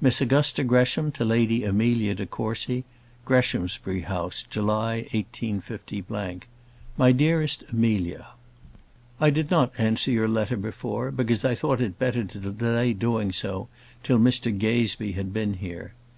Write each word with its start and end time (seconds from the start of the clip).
Miss 0.00 0.22
Augusta 0.22 0.64
Gresham 0.64 1.12
to 1.12 1.22
Lady 1.22 1.64
Amelia 1.64 2.14
de 2.14 2.24
Courcy 2.24 2.84
Greshamsbury 3.26 4.00
House, 4.04 4.42
July, 4.48 5.06
185. 5.12 6.46
MY 6.96 7.12
DEAREST 7.12 7.64
AMELIA, 7.70 8.28
I 9.20 9.28
did 9.28 9.50
not 9.50 9.78
answer 9.78 10.10
your 10.10 10.28
letter 10.28 10.56
before, 10.56 11.10
because 11.10 11.44
I 11.44 11.54
thought 11.54 11.82
it 11.82 11.98
better 11.98 12.24
to 12.24 12.38
delay 12.38 12.94
doing 12.94 13.32
so 13.32 13.68
till 14.02 14.18
Mr 14.18 14.50
Gazebee 14.56 15.12
had 15.12 15.30
been 15.34 15.52
here. 15.52 15.92